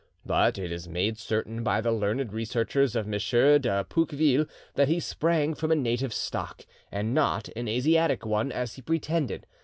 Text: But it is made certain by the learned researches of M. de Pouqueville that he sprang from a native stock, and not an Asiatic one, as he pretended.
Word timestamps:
But 0.25 0.57
it 0.57 0.71
is 0.71 0.89
made 0.89 1.19
certain 1.19 1.61
by 1.63 1.79
the 1.79 1.91
learned 1.91 2.33
researches 2.33 2.95
of 2.95 3.05
M. 3.05 3.11
de 3.61 3.85
Pouqueville 3.87 4.47
that 4.73 4.87
he 4.87 4.99
sprang 4.99 5.53
from 5.53 5.71
a 5.71 5.75
native 5.75 6.11
stock, 6.11 6.65
and 6.91 7.13
not 7.13 7.49
an 7.55 7.67
Asiatic 7.67 8.25
one, 8.25 8.51
as 8.51 8.73
he 8.73 8.81
pretended. 8.81 9.45